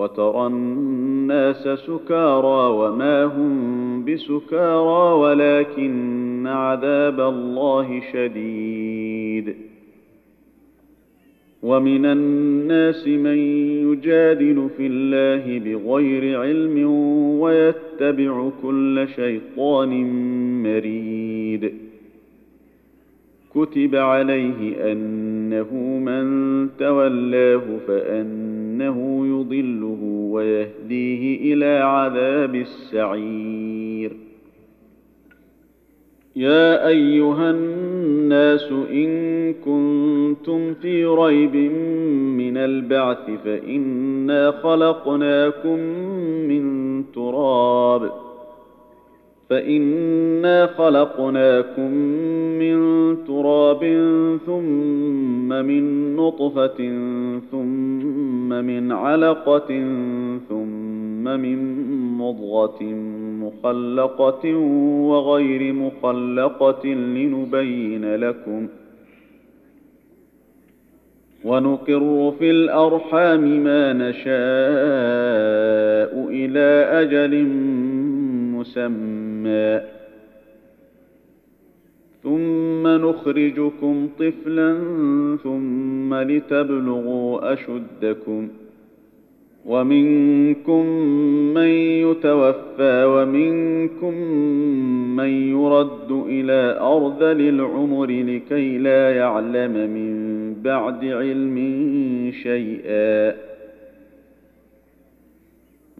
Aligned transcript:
وترى 0.00 0.46
الناس 0.46 1.68
سكارى 1.68 2.72
وما 2.72 3.24
هم 3.24 4.04
بسكارى 4.04 5.12
ولكن 5.20 6.46
عذاب 6.46 7.20
الله 7.20 8.02
شديد. 8.12 9.54
ومن 11.62 12.06
الناس 12.06 13.08
من 13.08 13.38
يجادل 13.92 14.68
في 14.76 14.86
الله 14.86 15.58
بغير 15.58 16.40
علم 16.40 16.90
ويتبع 17.40 18.50
كل 18.62 19.08
شيطان 19.16 19.90
مريد. 20.62 21.89
كتب 23.54 23.94
عليه 23.96 24.92
انه 24.92 25.74
من 25.98 26.68
تولاه 26.78 27.62
فانه 27.88 29.26
يضله 29.26 29.98
ويهديه 30.32 31.54
إلى 31.54 31.78
عذاب 31.78 32.54
السعير 32.54 34.12
يا 36.36 36.88
ايها 36.88 37.50
الناس 37.50 38.72
ان 38.72 39.10
كنتم 39.54 40.74
في 40.74 41.04
ريب 41.04 41.56
من 42.36 42.56
البعث 42.56 43.30
فانا 43.44 44.50
خلقناكم 44.50 45.78
من 46.48 46.64
تراب 47.12 48.10
فإنا 49.50 50.66
خلقناكم 50.66 51.90
من 52.58 52.76
تراب 53.24 53.82
ثم 54.46 55.48
من 55.48 56.16
نطفة 56.16 56.76
ثم 57.50 58.48
من 58.48 58.92
علقة 58.92 59.68
ثم 60.48 61.24
من 61.24 61.58
مضغة 62.18 62.82
مخلقة 63.42 64.56
وغير 65.08 65.72
مخلقة 65.72 66.86
لنبين 66.86 68.14
لكم 68.14 68.68
ونقر 71.44 72.34
في 72.38 72.50
الأرحام 72.50 73.64
ما 73.64 73.92
نشاء 73.92 74.30
إلى 76.30 76.86
أجل 77.02 77.44
مسمى 78.54 79.19
ثم 82.22 82.86
نخرجكم 82.86 84.08
طفلا 84.18 84.78
ثم 85.42 86.14
لتبلغوا 86.14 87.52
أشدكم 87.52 88.48
ومنكم 89.66 90.86
من 91.54 91.68
يتوفى 92.04 93.04
ومنكم 93.04 94.14
من 95.16 95.28
يرد 95.28 96.10
إلى 96.10 96.78
ارذل 96.80 97.48
العمر 97.48 98.06
لكي 98.06 98.78
لا 98.78 99.10
يعلم 99.16 99.72
من 99.72 100.54
بعد 100.62 101.04
علم 101.04 101.56
شيئا 102.42 103.49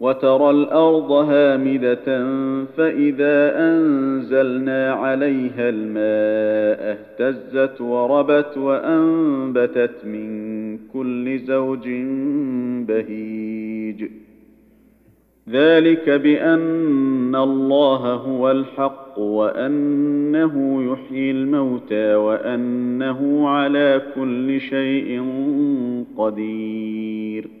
وترى 0.01 0.49
الأرض 0.49 1.11
هامدة 1.11 2.05
فإذا 2.77 3.59
أنزلنا 3.69 4.93
عليها 4.93 5.69
الماء 5.69 6.97
اهتزت 6.97 7.81
وربت 7.81 8.57
وأنبتت 8.57 10.05
من 10.05 10.77
كل 10.77 11.39
زوج 11.39 11.87
بهيج. 12.87 14.05
ذلك 15.49 16.09
بأن 16.09 17.35
الله 17.35 18.13
هو 18.13 18.51
الحق 18.51 19.19
وأنه 19.19 20.83
يحيي 20.91 21.31
الموتى 21.31 22.15
وأنه 22.15 23.49
على 23.49 24.01
كل 24.15 24.59
شيء 24.59 25.23
قدير. 26.17 27.60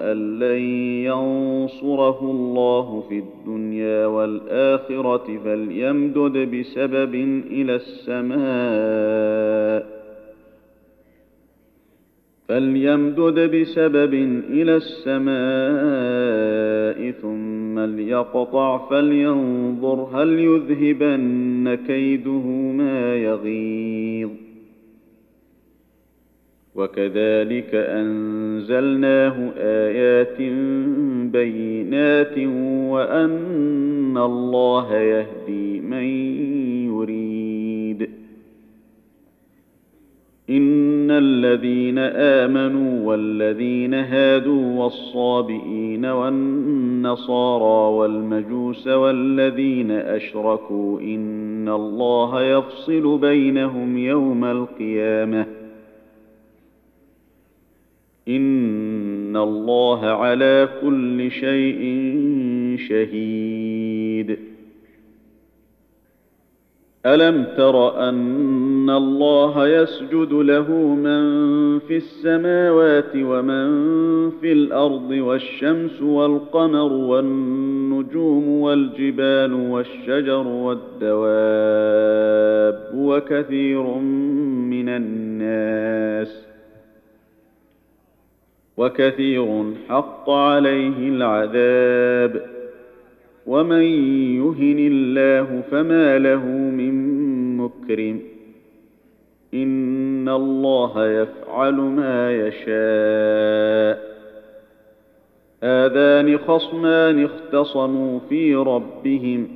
أن 0.00 0.38
لن 0.38 0.62
ينصره 1.04 2.30
الله 2.30 3.00
في 3.08 3.18
الدنيا 3.18 4.06
والآخرة 4.06 5.38
فليمدد 5.44 6.36
بسبب 6.54 7.14
إلى 7.50 7.74
السماء 7.74 9.24
فليمدد 12.48 13.56
بسبب 13.56 14.14
إلى 14.50 14.76
السماء 14.76 15.34
ثم 17.10 17.78
ليقطع 17.80 18.88
فلينظر 18.90 20.08
هل 20.12 20.38
يذهبن 20.38 21.74
كيده 21.86 22.46
ما 22.72 23.16
يغيظ 23.16 24.30
وكذلك 26.74 27.74
أنزلناه 27.74 29.52
آيات 29.56 30.40
بينات 31.32 32.38
وأن 32.90 34.18
الله 34.18 34.96
يهدي 34.96 35.80
من 35.80 36.04
يريد. 36.94 38.10
إن 40.50 41.10
الذين 41.10 41.98
آمنوا 41.98 43.06
والذين 43.06 43.94
هادوا 43.94 44.82
والصابئين 44.82 46.06
والنصارى 46.06 47.94
والمجوس 47.96 48.88
والذين 48.88 49.90
أشركوا 49.90 51.00
إن 51.00 51.68
الله 51.68 52.42
يفصل 52.42 53.18
بينهم 53.18 53.98
يوم 53.98 54.44
القيامة. 54.44 55.63
إن 58.28 59.36
الله 59.36 60.06
على 60.06 60.68
كل 60.82 61.30
شيء 61.30 62.04
شهيد. 62.88 64.38
ألم 67.06 67.44
تر 67.56 68.08
أن 68.08 68.90
الله 68.90 69.68
يسجد 69.68 70.32
له 70.32 70.70
من 70.94 71.78
في 71.78 71.96
السماوات 71.96 73.12
ومن 73.16 73.70
في 74.30 74.52
الأرض 74.52 75.10
والشمس 75.10 76.02
والقمر 76.02 76.92
والنجوم 76.92 78.48
والجبال 78.48 79.52
والشجر 79.52 80.46
والدواب 80.46 81.64
وكثير 82.94 83.82
من 84.70 84.88
الناس 84.88 86.53
وكثير 88.76 89.64
حق 89.88 90.30
عليه 90.30 91.08
العذاب. 91.08 92.46
ومن 93.46 93.82
يهن 94.36 94.76
الله 94.78 95.62
فما 95.70 96.18
له 96.18 96.46
من 96.46 96.94
مكرم. 97.56 98.20
إن 99.54 100.28
الله 100.28 101.06
يفعل 101.06 101.74
ما 101.74 102.32
يشاء. 102.32 104.14
هذان 105.62 106.38
خصمان 106.38 107.24
اختصموا 107.24 108.20
في 108.28 108.54
ربهم. 108.54 109.48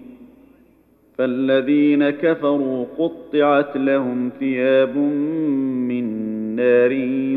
فالذين 1.19 2.11
كفروا 2.11 2.87
قطعت 2.99 3.76
لهم 3.76 4.31
ثياب 4.41 4.97
من 4.97 6.38
نار 6.59 6.93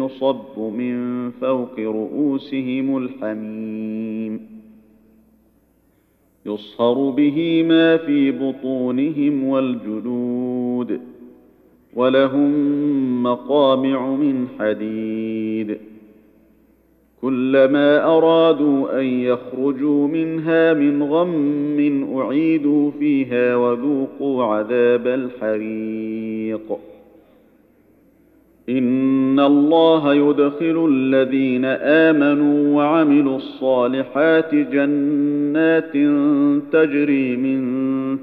يصب 0.06 0.60
من 0.60 1.30
فوق 1.32 1.80
رؤوسهم 1.80 2.98
الحميم. 2.98 4.40
يصهر 6.46 7.10
به 7.10 7.64
ما 7.68 7.98
في 7.98 8.32
بطونهم 8.32 9.44
والجلود 9.44 11.00
ولهم 11.96 12.54
مقامع 13.24 14.16
من 14.16 14.48
حديد. 14.60 15.78
كلما 17.22 18.18
أرادوا 18.18 19.00
أن 19.00 19.06
يخرجوا 19.06 20.08
منها 20.08 20.74
من 20.74 21.04
غم 21.04 22.18
أعيدوا 22.18 22.92
فيها 23.00 23.56
وذوقوا 23.56 24.44
عذاب 24.44 25.08
الحريق. 25.08 26.78
ان 28.78 29.40
الله 29.40 30.14
يدخل 30.14 30.88
الذين 30.92 31.66
امنوا 31.66 32.76
وعملوا 32.76 33.36
الصالحات 33.38 34.56
جنات 34.56 35.94
تجري 36.74 37.38
من 37.38 37.62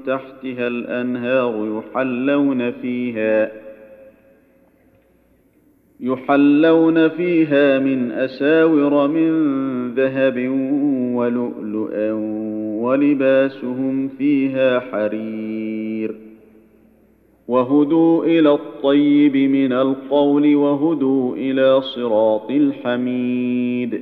تحتها 0.03 0.67
الانهار 0.67 1.81
يحلون 1.83 2.71
فيها 2.71 3.51
يحلون 5.99 7.07
فيها 7.07 7.79
من 7.79 8.11
اساور 8.11 9.07
من 9.07 9.31
ذهب 9.93 10.49
ولؤلؤا 11.15 12.11
ولباسهم 12.81 14.07
فيها 14.07 14.79
حرير 14.79 16.28
وهدوا 17.49 18.25
إلى 18.25 18.53
الطيب 18.53 19.37
من 19.37 19.73
القول 19.73 20.55
وهدوا 20.55 21.35
إلى 21.35 21.81
صراط 21.81 22.51
الحميد. 22.51 24.01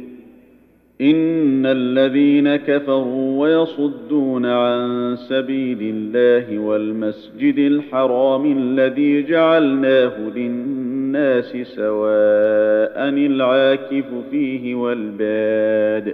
إن 1.02 1.66
الذين 1.66 2.56
كفروا 2.56 3.42
ويصدون 3.42 4.46
عن 4.46 5.16
سبيل 5.16 5.78
الله 5.82 6.60
والمسجد 6.60 7.58
الحرام 7.58 8.58
الذي 8.58 9.24
جعلناه 9.24 10.20
للناس 10.36 11.58
سواء 11.76 13.10
العاكف 13.10 14.06
فيه 14.32 14.76
والباد 14.76 16.14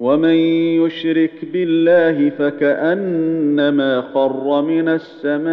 ومن 0.00 0.34
يشرك 0.84 1.44
بالله 1.52 2.30
فكانما 2.30 4.00
خر 4.00 4.62
من 4.62 4.88
السماء 4.88 5.46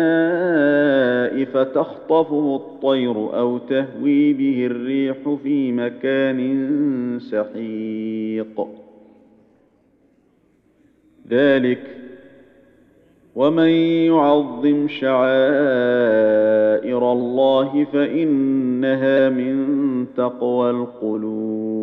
فتخطفه 1.46 2.56
الطير 2.56 3.40
أو 3.40 3.58
تهوي 3.58 4.34
به 4.34 4.66
الريح 4.66 5.18
في 5.44 5.72
مكان 5.72 6.40
سحيق. 7.20 8.68
ذلك 11.30 11.82
ومن 13.36 13.70
يعظم 14.12 14.88
شعائر 14.88 15.22
الله 17.12 17.86
فانها 17.94 19.30
من 19.30 20.06
تقوى 20.18 20.70
القلوب 20.70 21.83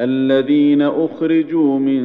الذين 0.00 0.82
أخرجوا 0.82 1.78
من 1.78 2.02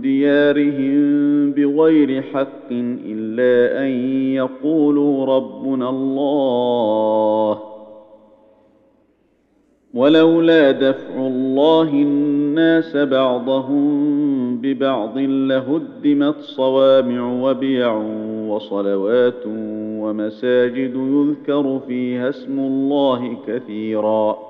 ديارهم 0.00 1.52
بغير 1.52 2.22
حق 2.22 2.70
إلا 2.70 3.86
أن 3.86 3.90
يقولوا 4.34 5.26
ربنا 5.26 5.90
الله. 5.90 7.60
ولولا 9.94 10.70
دفع 10.70 11.26
الله 11.26 11.88
الناس 11.92 12.96
بعضهم 12.96 13.90
ببعض 14.60 15.18
لهدمت 15.18 16.36
صوامع 16.40 17.42
وبيع 17.42 17.96
وصلوات 18.48 19.42
ومساجد 20.02 20.94
يذكر 20.96 21.80
فيها 21.88 22.28
اسم 22.28 22.58
الله 22.58 23.36
كثيرا. 23.46 24.49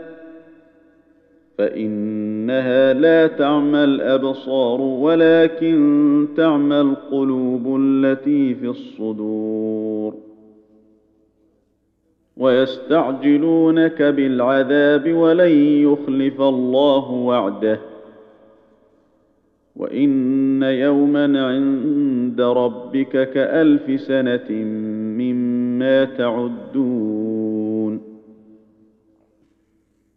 فإنها 1.57 2.93
لا 2.93 3.27
تعمى 3.27 3.83
الابصار 3.83 4.81
ولكن 4.81 6.27
تعمى 6.37 6.81
القلوب 6.81 7.77
التي 7.79 8.55
في 8.55 8.67
الصدور. 8.67 10.13
ويستعجلونك 12.37 14.01
بالعذاب 14.01 15.13
ولن 15.13 15.51
يخلف 15.91 16.41
الله 16.41 17.11
وعده. 17.11 17.79
وإن 19.75 20.63
يوما 20.63 21.47
عند 21.47 22.41
ربك 22.41 23.29
كألف 23.31 24.01
سنة 24.01 24.51
مما 25.17 26.05
تعدون. 26.05 27.20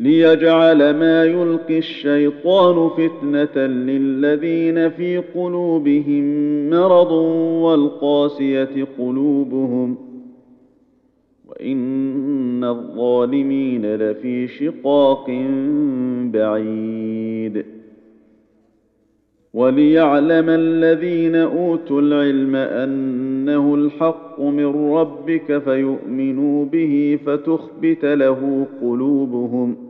ليجعل 0.00 0.94
ما 0.94 1.24
يلقي 1.24 1.78
الشيطان 1.78 2.88
فتنة 2.88 3.66
للذين 3.66 4.90
في 4.90 5.18
قلوبهم 5.18 6.24
مرض 6.70 7.12
والقاسية 7.62 8.86
قلوبهم 8.98 9.96
وإن 11.48 12.64
الظالمين 12.64 13.94
لفي 13.94 14.48
شقاق 14.48 15.26
بعيد. 16.32 17.64
وليعلم 19.54 20.48
الذين 20.48 21.36
أوتوا 21.36 22.00
العلم 22.00 22.56
أنه 22.56 23.74
الحق 23.74 24.40
من 24.40 24.92
ربك 24.92 25.58
فيؤمنوا 25.58 26.64
به 26.64 27.18
فتخبت 27.26 28.04
له 28.04 28.66
قلوبهم 28.82 29.89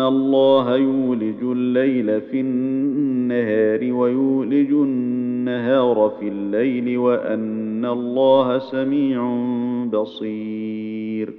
الله 0.00 0.76
يولج 0.76 1.42
الليل 1.42 2.20
في 2.20 2.40
النهار 2.40 3.92
ويولج 3.92 4.70
النهار 4.70 6.12
في 6.20 6.28
الليل 6.28 6.98
وان 6.98 7.84
الله 7.84 8.58
سميع 8.58 9.36
بصير. 9.92 11.34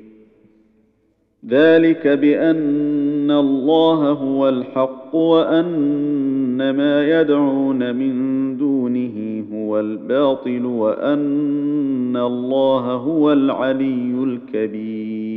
ذلك 1.49 2.07
بان 2.07 3.31
الله 3.31 4.11
هو 4.11 4.49
الحق 4.49 5.15
وان 5.15 6.69
ما 6.69 7.21
يدعون 7.21 7.95
من 7.95 8.57
دونه 8.57 9.45
هو 9.53 9.79
الباطل 9.79 10.65
وان 10.65 12.17
الله 12.17 12.81
هو 12.81 13.33
العلي 13.33 14.23
الكبير. 14.23 15.28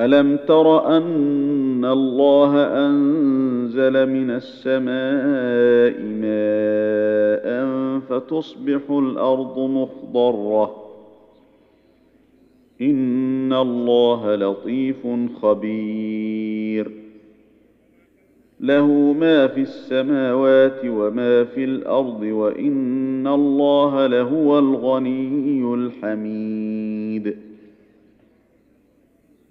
ألم 0.00 0.36
تر 0.36 0.96
أن 0.96 1.84
الله 1.84 2.86
أنزل 2.86 4.08
من 4.08 4.30
السماء 4.30 6.02
ماء 6.02 7.70
فتصبح 8.00 8.90
الأرض 8.90 9.58
مخضرة؟ 9.58 10.76
إن 12.80 13.52
الله 13.52 14.34
لطيف 14.34 15.06
خبير. 15.42 16.90
له 18.60 18.86
ما 19.20 19.46
في 19.46 19.60
السماوات 19.60 20.80
وما 20.84 21.44
في 21.44 21.64
الأرض 21.64 22.22
وإن 22.22 23.26
الله 23.26 24.06
لهو 24.06 24.58
الغني 24.58 25.74
الحميد. 25.74 27.49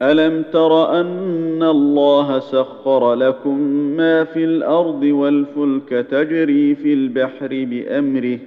ألم 0.02 0.44
تر 0.54 1.00
أن 1.00 1.64
الله 1.64 2.40
سخر 2.40 3.14
لكم 3.14 3.60
ما 3.98 4.24
في 4.24 4.44
الأرض 4.44 5.04
والفلك 5.04 5.90
تجري 5.90 6.76
في 6.76 6.94
البحر 6.94 7.48
بأمره 7.50 8.40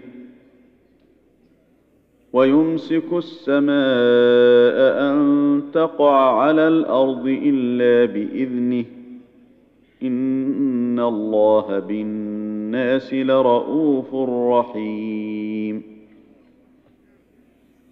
ويمسك 2.33 3.13
السماء 3.13 4.77
أن 5.11 5.63
تقع 5.73 6.41
على 6.41 6.69
الأرض 6.69 7.27
إلا 7.27 8.13
بإذنه 8.13 8.85
إن 10.03 11.01
الله 11.01 11.79
بالناس 11.79 13.15
لرءوف 13.15 14.15
رحيم 14.59 15.92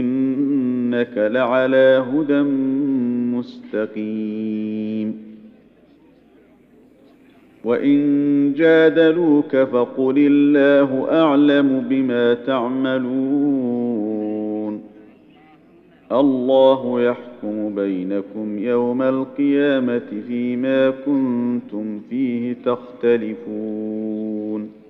إنك 0.00 1.12
لعلى 1.16 2.04
هدى 2.12 2.42
مستقيم. 3.36 5.32
وإن 7.64 8.52
جادلوك 8.56 9.56
فقل 9.56 10.14
الله 10.18 11.22
أعلم 11.22 11.86
بما 11.88 12.34
تعملون. 12.34 13.72
الله 16.12 17.02
يحكم 17.02 17.74
بينكم 17.74 18.58
يوم 18.58 19.02
القيامة 19.02 20.22
فيما 20.26 20.90
كنتم 20.90 22.00
فيه 22.10 22.56
تختلفون. 22.64 24.81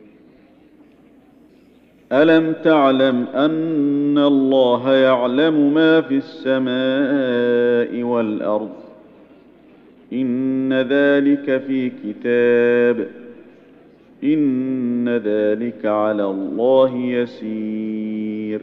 ألم 2.13 2.55
تعلم 2.65 3.27
أن 3.35 4.19
الله 4.19 4.95
يعلم 4.95 5.75
ما 5.75 6.01
في 6.01 6.15
السماء 6.17 8.03
والأرض؟ 8.03 8.73
إن 10.13 10.73
ذلك 10.73 11.63
في 11.67 11.91
كتاب. 12.05 13.09
إن 14.25 15.09
ذلك 15.09 15.87
على 15.87 16.25
الله 16.25 16.97
يسير. 16.97 18.61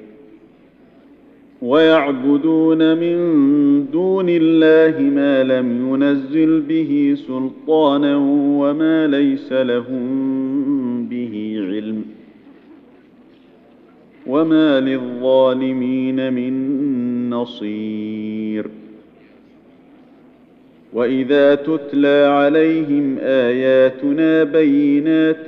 ويعبدون 1.62 2.97
من 2.97 3.17
دون 3.91 4.25
الله 4.29 5.01
ما 5.01 5.43
لم 5.43 5.93
ينزل 5.93 6.62
به 6.62 7.15
سلطانا 7.27 8.17
وما 8.59 9.07
ليس 9.07 9.53
لهم 9.53 11.05
به 11.09 11.55
علم 11.67 12.03
وما 14.30 14.80
للظالمين 14.80 16.34
من 16.34 17.30
نصير 17.30 18.68
واذا 20.94 21.56
تتلى 21.56 22.26
عليهم 22.26 23.18
اياتنا 23.20 24.44
بينات 24.44 25.46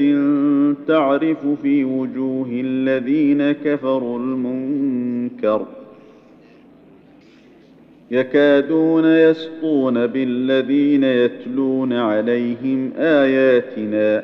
تعرف 0.88 1.48
في 1.62 1.84
وجوه 1.84 2.48
الذين 2.52 3.52
كفروا 3.52 4.20
المنكر 4.20 5.66
يكادون 8.12 9.06
يسقون 9.06 10.08
بالذين 10.08 11.04
يتلون 11.04 11.94
عليهم 11.94 12.92
اياتنا 12.98 14.24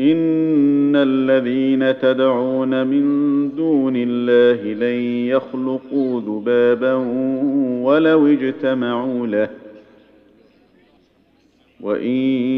ان 0.00 0.96
الذين 0.96 1.98
تدعون 2.00 2.86
من 2.86 3.04
دون 3.56 3.96
الله 3.96 4.72
لن 4.74 5.00
يخلقوا 5.28 6.20
ذبابا 6.20 6.94
ولو 7.84 8.26
اجتمعوا 8.26 9.26
له 9.26 9.50
وان 11.80 12.10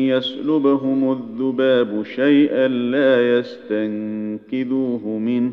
يسلبهم 0.08 1.12
الذباب 1.12 2.02
شيئا 2.02 2.68
لا 2.68 3.38
يستنكذوه 3.38 5.08
منه 5.08 5.52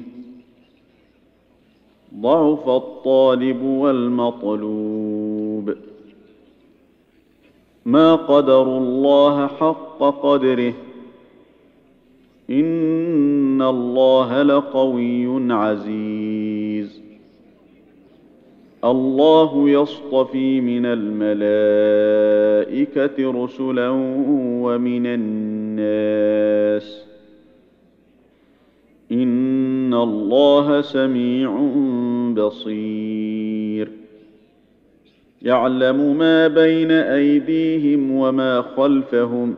ضعف 2.16 2.70
الطالب 2.70 3.62
والمطلوب 3.64 5.14
ما 7.86 8.16
قدروا 8.16 8.80
الله 8.80 9.48
حق 9.48 10.00
قدره 10.00 10.74
ان 12.60 13.62
الله 13.62 14.44
لقوي 14.44 15.54
عزيز. 15.54 17.02
الله 18.84 19.70
يصطفي 19.70 20.62
من 20.62 20.86
الملائكه 20.86 21.84
رسلا 23.44 23.90
ومن 24.64 25.06
الناس. 25.06 27.04
ان 29.12 29.94
الله 29.94 30.82
سميع 30.82 31.60
بصير. 32.34 33.90
يعلم 35.42 36.18
ما 36.18 36.48
بين 36.48 36.92
ايديهم 36.92 38.12
وما 38.12 38.62
خلفهم. 38.62 39.58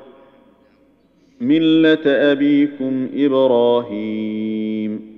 مله 1.41 1.99
ابيكم 2.05 3.07
إبراهيم 3.15 5.11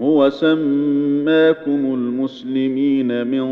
هو 0.00 0.30
سماكم 0.30 1.94
المسلمين 1.94 3.26
من 3.26 3.44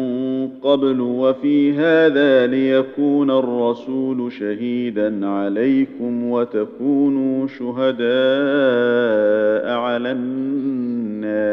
قبل 0.63 1.01
وفي 1.01 1.73
هذا 1.73 2.47
ليكون 2.47 3.31
الرسول 3.31 4.33
شهيدا 4.33 5.27
عليكم 5.27 6.31
وتكونوا 6.31 7.47
شهداء 7.47 8.03
على 9.79 10.13
الناس 11.23 11.53